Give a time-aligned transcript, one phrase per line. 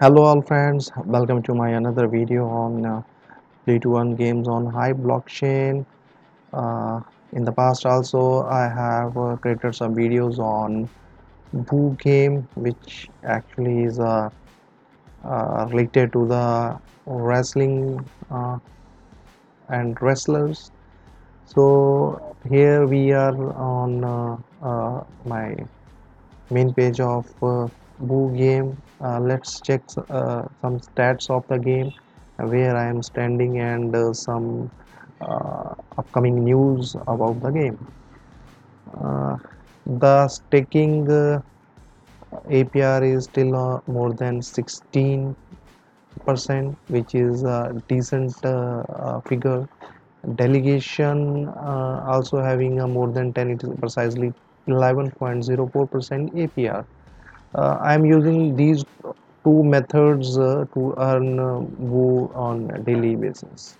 [0.00, 3.02] Hello all friends, welcome to my another video on uh,
[3.64, 5.84] play to earn games on Hive blockchain.
[6.52, 7.00] Uh,
[7.32, 10.88] in the past also I have uh, created some videos on
[11.52, 14.30] Woo game which actually is uh,
[15.24, 18.60] uh, related to the wrestling uh,
[19.68, 20.70] and wrestlers.
[21.44, 24.04] So here we are on
[24.62, 25.56] uh, my
[26.50, 28.80] main page of Woo game.
[29.00, 31.92] Uh, let's check uh, some stats of the game,
[32.36, 34.70] where I am standing, and uh, some
[35.98, 37.78] upcoming news about the game.
[39.86, 41.40] The staking uh,
[42.50, 45.36] APR is still uh, more than 16
[46.26, 49.68] percent, which is a decent uh, figure.
[50.36, 54.32] Delegation also having a more than 10, it is precisely
[54.66, 56.86] 11.04 percent APR.
[57.54, 58.84] Uh, I am using these
[59.44, 63.76] two methods uh, to earn uh, Woo on daily basis.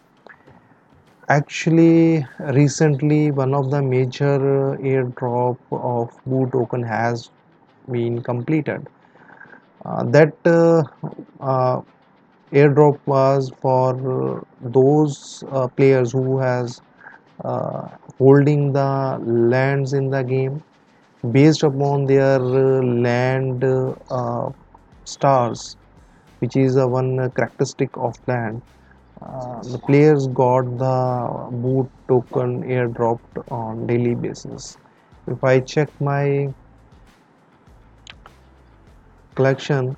[1.30, 7.30] Actually, recently one of the major uh, airdrop of Woo token has
[7.90, 8.86] been completed.
[9.84, 10.82] Uh, that uh,
[12.52, 15.44] airdrop was for those
[15.76, 16.80] players who has
[18.18, 20.62] holding the lands in the game
[21.32, 24.50] based upon their uh, land uh,
[25.04, 25.76] stars
[26.40, 28.62] which is a one uh, characteristic of land
[29.22, 30.96] uh, the players got the
[31.50, 34.78] Woo token airdropped on daily basis.
[35.26, 36.54] If i check my
[39.34, 39.96] collection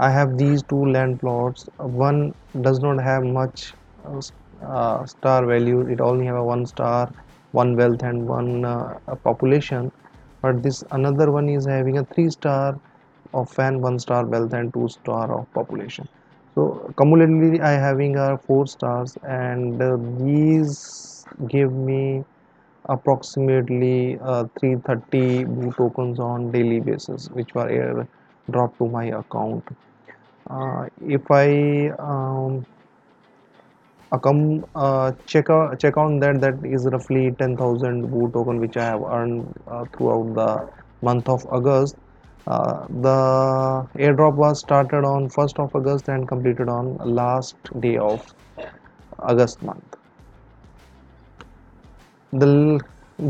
[0.00, 1.68] I have these two land plots.
[1.78, 4.20] One does not have much uh,
[4.62, 5.82] uh, star value.
[5.82, 7.12] It only have a one star,
[7.52, 9.92] one wealth, and one uh, population.
[10.42, 12.80] But this another one is having a three star
[13.34, 16.08] of fan, one star wealth, and two star of population.
[16.54, 22.24] So cumulatively, I having a four stars, and uh, these give me
[22.88, 27.68] approximately uh, 330 Woo tokens on daily basis, which were
[28.50, 29.64] dropped to my account
[30.50, 32.66] uh, if I um,
[34.18, 38.86] come uh, check out check on that that is roughly 10,000 Woo token which I
[38.86, 40.68] have earned uh, throughout the
[41.02, 41.96] month of August.
[42.46, 48.34] Uh, the airdrop was started on 1st of August and completed on last day of
[49.20, 49.96] August month.
[52.32, 52.80] The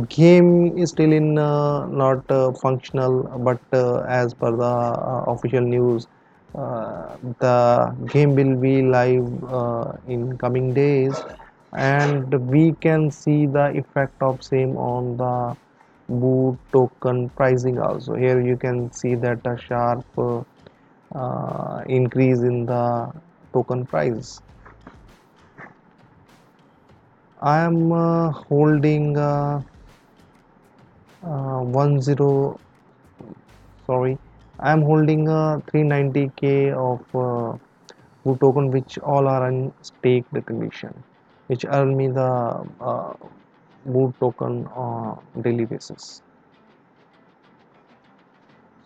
[0.08, 5.60] game is still in uh, not uh, functional, but uh, as per the uh, official
[5.62, 6.06] news,
[6.54, 9.28] the game will be live
[10.08, 11.16] in coming days,
[11.72, 15.56] and we can see the effect of same on the
[16.08, 18.14] Woo token pricing also.
[18.14, 20.04] Here you can see that a sharp
[21.14, 23.12] uh, increase in the
[23.52, 24.40] token price.
[27.40, 29.62] I am uh, holding uh,
[31.24, 31.98] uh, 10
[33.86, 34.18] sorry.
[34.58, 37.56] I am holding a 390k of uh,
[38.24, 40.94] Woo token which all are in staked condition
[41.46, 42.30] which earn me the
[42.80, 43.12] uh,
[43.84, 46.22] Woo token on daily basis.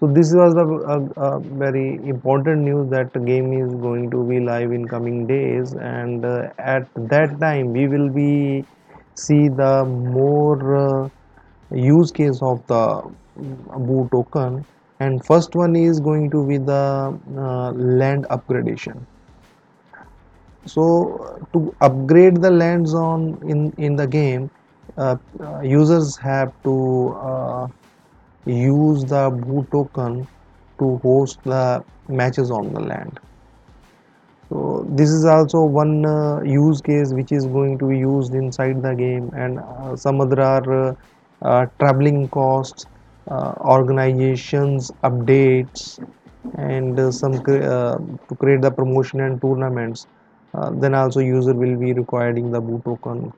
[0.01, 4.23] So this was the uh, uh, very important news that the game is going to
[4.25, 8.65] be live in coming days and uh, at that time we will be
[9.15, 11.09] see the more uh,
[11.75, 13.03] use case of the
[13.37, 14.65] Woo token.
[15.01, 19.05] And first one is going to be the uh, land upgradation.
[20.67, 24.51] So to upgrade the lands on in in the game
[24.97, 27.69] uh, uh, users have to uh,
[28.47, 30.27] use the Woo token
[30.79, 33.21] to host the matches on the land.
[34.49, 38.83] So this is also one uh, use case which is going to be used inside
[38.83, 39.31] the game.
[39.35, 40.95] And uh, some other are uh, uh,
[41.81, 42.87] traveling costs
[43.31, 45.99] uh, organizations updates
[46.59, 47.97] and uh, some cre- uh,
[48.29, 50.07] to create the promotion and tournaments.
[50.55, 53.33] Uh, then also user will be requiring the Woo token.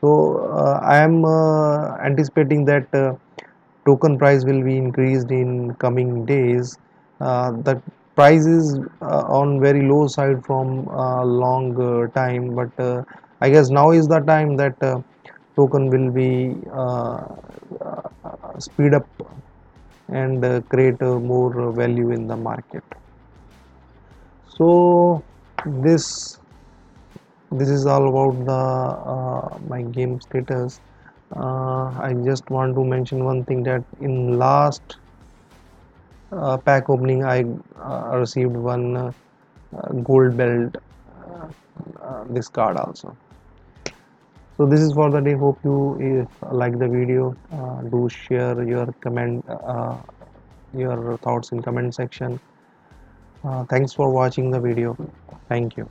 [0.00, 3.14] So uh, i am uh, anticipating that uh,
[3.86, 6.78] token price will be increased in coming days.
[7.20, 7.82] Uh, the
[8.16, 13.02] price is uh, on very low side from a long uh, time but uh,
[13.40, 15.00] i guess now is the time that uh,
[15.56, 17.24] token will be uh,
[17.80, 19.06] uh, speed up
[20.08, 22.84] and uh, create more value in the market.
[24.48, 25.22] So
[25.66, 26.38] this
[27.50, 30.80] this is all about the my game status.
[31.34, 34.96] I just want to mention one thing that in last
[36.32, 37.44] uh, pack opening I
[37.78, 39.12] uh, received one uh,
[40.02, 40.76] gold belt
[42.30, 43.16] this card also
[44.56, 45.34] so this is for the day.
[45.34, 47.36] Hope you uh, like the video.
[47.52, 49.96] Uh, do share your comment uh,
[50.74, 52.38] your thoughts in comment section.
[53.44, 54.96] Uh, thanks for watching the video.
[55.48, 55.88] Thank you